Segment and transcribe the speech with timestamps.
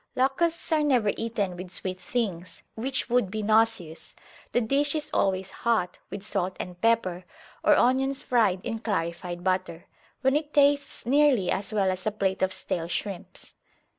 [0.15, 4.15] Locusts are never eaten with sweet things, which would be nauseous:
[4.51, 7.23] the dish is always hot, with salt and pepper,
[7.63, 9.85] or onions fried in clarified butter,
[10.21, 13.53] when it tastes nearly as well as a plate of stale shrimps.